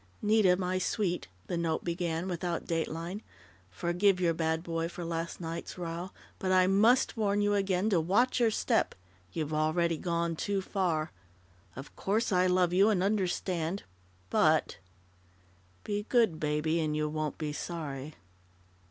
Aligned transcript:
"Nita, 0.19 0.57
my 0.57 0.79
sweet," 0.79 1.27
the 1.45 1.57
note 1.57 1.83
began, 1.83 2.27
without 2.27 2.65
date 2.65 2.87
line, 2.87 3.21
"Forgive 3.69 4.19
your 4.19 4.33
bad 4.33 4.63
boy 4.63 4.89
for 4.89 5.05
last 5.05 5.39
night's 5.39 5.77
row, 5.77 6.09
but 6.39 6.51
I 6.51 6.65
must 6.65 7.15
warn 7.17 7.39
you 7.39 7.53
again 7.53 7.87
to 7.91 8.01
watch 8.01 8.39
your 8.39 8.49
step. 8.49 8.95
You've 9.31 9.53
already 9.53 9.97
gone 9.99 10.35
too 10.35 10.59
far. 10.59 11.11
Of 11.75 11.95
course 11.95 12.31
I 12.31 12.47
love 12.47 12.73
you 12.73 12.89
and 12.89 13.03
understand, 13.03 13.83
but 14.31 14.79
Be 15.83 16.03
good, 16.09 16.39
Baby, 16.39 16.79
and 16.79 16.97
you 16.97 17.07
won't 17.07 17.37
be 17.37 17.53
sorry." 17.53 18.15